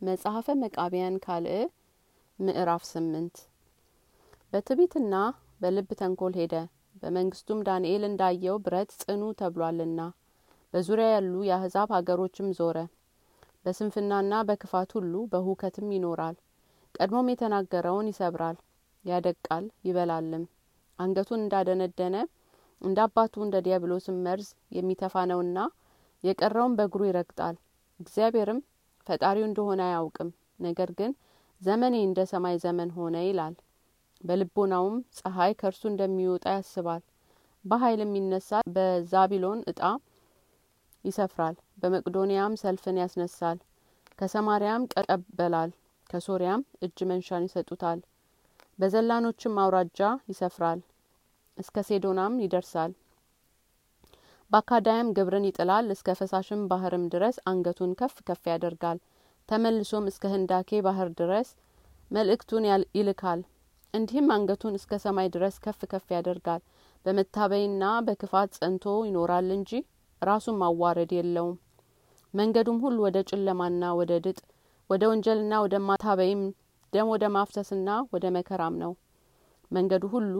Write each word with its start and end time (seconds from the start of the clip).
መጽሐፈ 0.00 0.46
መቃቢያን 0.60 1.16
ካልዕ 1.24 1.56
ምዕራፍ 2.38 2.82
ስምንት። 2.90 3.34
በትዕቢትና 4.52 5.14
በልብ 5.60 5.90
ተንኮል 6.00 6.34
ሄደ። 6.40 6.54
በመንግስቱም 7.00 7.58
ዳንኤል 7.66 8.04
እንዳየው 8.08 8.56
ብረት 8.64 8.90
ጽኑ 9.02 9.22
ተብሏልና 9.40 10.00
በዙሪያ 10.74 11.08
ያሉ 11.10 11.34
የአህዛብ 11.48 11.92
ሀገሮችም 11.96 12.48
ዞረ። 12.58 12.76
በስንፍናና 13.64 14.40
በክፋት 14.48 14.90
ሁሉ 14.98 15.14
በሁከትም 15.32 15.92
ይኖራል። 15.96 16.36
ቀድሞም 16.94 17.30
የተናገረውን 17.32 18.10
ይሰብራል 18.12 18.58
ያደቃል 19.04 19.66
ይበላልም። 19.88 20.44
አንገቱን 20.98 21.44
እንዳደነደነ 21.44 22.16
እንደ 22.80 23.00
አባቱ 23.06 23.44
እንደ 23.44 23.56
ዲያብሎስም 23.66 24.18
መርዝ 24.26 24.48
የሚተፋ 24.76 25.26
ነውና 25.30 25.58
የቀረውን 26.24 26.76
በእግሩ 26.78 27.02
ይረግጣል። 27.08 27.56
እግዚአብሔርም 28.00 28.60
ፈጣሪው 29.06 29.46
እንደሆነ 29.48 29.80
አያውቅም። 29.88 30.30
ነገር 30.60 30.90
ግን 30.98 31.12
ዘመኔ 31.60 31.96
እንደ 32.02 32.20
ሰማይ 32.30 32.56
ዘመን 32.64 32.90
ሆነ 32.96 33.16
ይላል። 33.24 33.54
በልቦናውም 34.20 34.96
ፀሐይ 35.18 35.52
ከእርሱ 35.60 35.82
እንደሚወጣ 35.90 36.46
ያስባል። 36.56 37.02
በኃይልም 37.64 38.12
ይነሳል 38.18 38.64
በዛቢሎን 38.76 39.60
እጣ 39.70 39.80
ይሰፍራል 41.04 41.56
በመቅዶንያም 41.82 42.58
ሰልፍን 42.62 43.00
ያስነሳል 43.02 43.58
ከሰማሪያም 44.18 44.82
ቀበላል 44.94 45.70
ከሶሪያም 46.10 46.62
እጅ 46.82 46.98
መንሻን 47.10 47.46
ይሰጡታል። 47.48 48.00
በዘላኖችም 48.78 49.60
አውራጃ 49.62 50.00
ይሰፍራል 50.30 50.80
እስከ 51.56 51.82
ሴዶናም 51.88 52.34
ይደርሳል 52.44 52.92
በአካዳያም 54.50 55.08
ግብርን 55.16 55.44
ይጥላል 55.48 55.86
እስከ 55.94 56.14
ፈሳሽም 56.18 56.62
ባህርም 56.70 57.02
ድረስ 57.12 57.36
አንገቱን 57.50 57.90
ከፍ 57.98 58.14
ከፍ 58.28 58.40
ያደርጋል። 58.50 58.98
ተመልሶም 59.48 60.06
እስከ 60.10 60.24
ህንዳኬ 60.32 60.80
ባህር 60.86 61.08
ድረስ 61.20 61.48
መልእክቱን 62.10 62.64
ይልካል። 62.96 63.40
እንዲህም 63.94 64.28
አንገቱን 64.36 64.74
እስከ 64.78 64.98
ሰማይ 65.04 65.28
ድረስ 65.34 65.56
ከፍ 65.64 65.80
ከፍ 65.92 66.06
ያደርጋል። 66.16 66.62
በመታበይና 67.04 67.84
በክፋት 68.06 68.50
ጸንቶ 68.58 68.86
ይኖራል 69.08 69.48
እንጂ 69.58 69.70
ራሱን 70.22 70.58
ማዋረድ 70.62 71.12
የለውም። 71.18 71.56
መንገዱም 72.34 72.80
ሁሉ 72.84 72.98
ወደ 73.06 73.20
ጨለማና 73.30 73.92
ወደ 74.00 74.12
ድጥ 74.26 74.40
ወደ 74.90 75.02
ወንጀልና 75.10 75.54
ወደ 75.64 75.76
ማታበይም 75.88 76.42
ደም 76.92 77.10
ወደ 77.14 77.24
ማፍሰስና 77.36 77.88
ወደ 78.14 78.26
መከራም 78.36 78.76
ነው። 78.82 78.92
መንገዱ 79.70 80.04
ሁሉ 80.14 80.34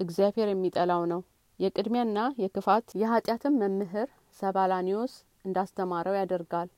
እግዚአብሔር 0.00 0.48
የሚጠላው 0.50 1.02
ነው 1.12 1.20
የቅድሚያና 1.62 2.18
የክፋት 2.42 2.86
የኃጢአትም 3.00 3.58
መምህር 3.60 4.08
ሰባላኒዮስ 4.38 5.12
እንዳስተማረው 5.44 6.14
ያደርጋል። 6.18 6.68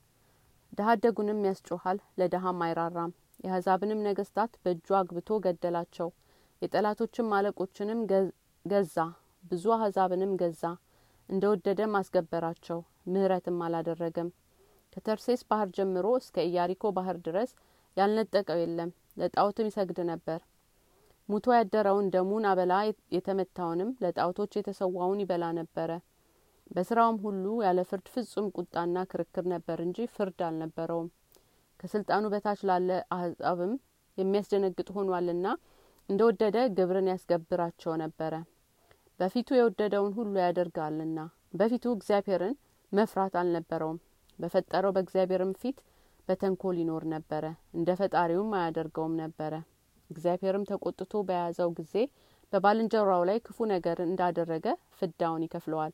ድሀ 0.73 0.87
አደጉንም 0.93 1.39
ያስጮኋል 1.47 1.97
ለድሀም 2.19 2.61
አይራራም። 2.65 3.11
የአሕዛብንም 3.43 4.03
ነገስታት 4.07 4.51
በእጁ 4.63 4.87
አግብቶ 4.99 5.39
ገደላቸው። 5.45 6.09
የጠላቶችም 6.61 7.33
አለቆችንም 7.37 8.01
ገዛ 8.65 8.97
ብዙ 9.43 9.65
አሕዛብንም 9.75 10.33
ገዛ። 10.41 10.63
እንደ 11.29 11.43
ወደደም 11.51 11.95
አስገበራቸው 11.99 12.79
ምህረትም 13.13 13.59
አላደረገም። 13.65 14.29
ከተርሴስ 14.93 15.41
ባህር 15.49 15.69
ጀምሮ 15.77 16.07
እስከ 16.19 16.37
ኢያሪኮ 16.49 16.91
ባህር 16.97 17.17
ድረስ 17.27 17.51
ያልነጠቀው 17.97 18.59
የለም። 18.61 18.91
ለጣዖትም 19.17 19.69
ይሰግድ 19.69 19.99
ነበር 20.11 20.39
ሙቶ 21.29 21.45
ያደረውን 21.55 22.07
ደሙን 22.13 22.43
አበላ 22.49 22.73
የተመታውንም 23.15 23.91
ለጣዖቶች 24.03 24.51
የተሰዋውን 24.57 25.21
ይበላ 25.23 25.45
ነበረ። 25.59 25.91
በስራውም 26.71 27.17
ሁሉ 27.23 27.45
ያለ 27.65 27.79
ፍርድ 27.89 28.07
ፍጹም 28.13 28.47
ቁጣና 28.57 29.03
ክርክር 29.11 29.45
ነበር 29.53 29.79
እንጂ 29.85 30.07
ፍርድ 30.15 30.39
አልነበረውም። 30.47 31.09
ከስልጣኑ 31.79 32.25
በታች 32.33 32.59
ላለ 32.69 32.89
አህዛብም 33.15 33.73
የሚያስደነግጥ 34.17 34.87
ሆኗልና 34.97 35.47
እንደ 36.09 36.21
ወደደ 36.29 36.57
ግብርን 36.77 37.09
ያስገብራቸው 37.11 37.93
ነበረ። 38.03 38.33
በፊቱ 39.19 39.49
የወደደውን 39.57 40.15
ሁሉ 40.17 40.33
ያደርጋልና 40.43 41.19
በፊቱ 41.53 41.93
እግዚአብሔርን 41.95 42.55
መፍራት 42.91 43.35
አልነበረውም። 43.41 43.99
በፈጠረው 44.39 44.93
በእግዚአብሔርም 44.95 45.53
ፊት 45.61 45.77
በተንኮል 46.27 46.75
ይኖር 46.81 47.03
ነበረ 47.13 47.45
እንደ 47.73 47.89
ፈጣሪውም 47.99 48.51
አያደርገውም 48.57 49.15
ነበረ 49.21 49.53
እግዚአብሔርም 50.09 50.67
ተቆጥቶ 50.69 51.23
በያዘው 51.27 51.69
ጊዜ 51.79 51.93
በባልንጀራው 52.53 53.23
ላይ 53.29 53.37
ክፉ 53.45 53.57
ነገር 53.71 53.97
እንዳደረገ 54.05 54.65
ፍዳውን 54.97 55.45
ይከፍለዋል። 55.45 55.93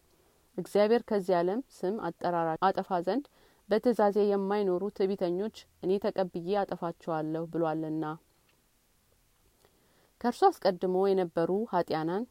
እግዚአብሔር 0.58 1.04
ከዚህ 1.10 1.36
ዓለም 1.38 1.62
ስም 1.76 1.96
አጠራራ 2.08 2.50
አጠፋ 2.68 3.00
ዘንድ 3.06 3.26
በትእዛዜ 3.70 4.18
የማይኖሩ 4.28 4.84
ትዕቢተኞች 4.96 5.56
እኔ 5.84 5.92
ተቀብዬ 6.06 6.58
አጠፋቸዋለሁ 6.62 7.44
ብሏልና። 7.54 8.06
ከእርሱ 10.22 10.42
አስቀድሞ 10.48 10.96
የነበሩ 11.10 11.52
ሀጢያናን 11.72 12.26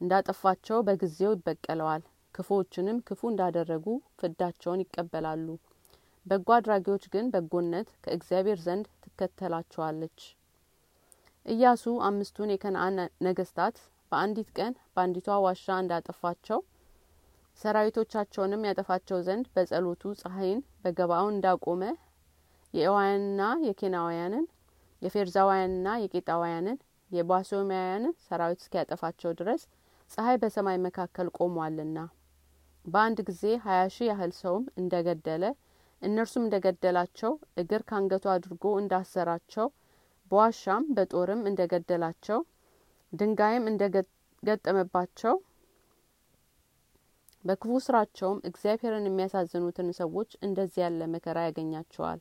እንዳጠፋቸው 0.00 0.78
በጊዜው 0.86 1.32
ይበቀለዋል። 1.34 2.02
ክፉዎችንም 2.34 2.98
ክፉ 3.08 3.20
እንዳደረጉ 3.30 3.86
ፍዳቸውን 4.20 4.82
ይቀበላሉ። 4.84 5.46
በጎ 6.26 6.48
አድራጊዎች 6.56 7.04
ግን 7.12 7.26
በጎነት 7.34 7.88
ከእግዚአብሔር 8.04 8.58
ዘንድ 8.64 8.86
ትከተላቸዋለች 9.04 10.18
ኢያሱ 11.46 11.84
አምስቱን 12.06 12.52
የከነአን 12.52 12.96
ነገስታት 13.26 13.76
በአንዲት 14.12 14.48
ቀን 14.58 14.72
በአንዲቷ 14.94 15.36
ዋሻ 15.44 15.76
እንዳጠፋቸው 15.80 16.60
ሰራዊቶቻቸውንም 17.60 18.66
ያጠፋቸው 18.68 19.18
ዘንድ 19.26 19.46
በጸሎቱ 19.54 20.12
ፀሐይን 20.20 20.60
በገባውን 20.84 21.34
እንዳቆመ 21.34 21.82
የኤዋውያንና 22.74 23.42
የኬናውያንን 23.66 24.46
የፌርዛውያንና 25.02 25.88
የቄጣውያንን 26.02 26.78
የባሶማውያንን 27.10 28.14
ሰራዊት 28.26 28.60
እስኪያጠፋቸው 28.62 29.32
ድረስ 29.40 29.62
ፀሐይ 30.10 30.36
በሰማይ 30.42 30.78
መካከል 30.86 31.28
ቆሟልና። 31.38 31.98
በአንድ 32.84 33.18
ጊዜ 33.28 33.44
ሀያ 33.64 33.82
ሺህ 33.94 34.08
ያህል 34.10 34.32
ሰውም 34.40 34.64
እንደ 34.80 34.94
ገደለ 35.06 35.44
እነርሱም 36.02 36.44
እንደ 36.46 36.56
ገደላቸው 36.66 37.32
እግር 37.60 37.82
ካንገቱ 37.90 38.24
አድርጎ 38.32 38.64
እንዳሰራቸው 38.80 39.66
በዋሻም 40.32 40.84
በጦርም 40.96 41.42
እንደ 41.48 41.62
ገደላቸው 41.72 42.40
ድንጋይም 43.12 43.66
እንደ 43.70 43.82
ገጠመባቸው 44.42 45.34
በክፉ 47.44 47.72
ስራቸውም 47.86 48.38
እግዚአብሔርን 48.48 49.08
የሚያሳዝኑትን 49.08 49.88
ሰዎች 49.98 50.30
እንደዚህ 50.46 50.80
ያለ 50.84 51.08
መከራ 51.14 51.38
ያገኛቸዋል 51.46 52.20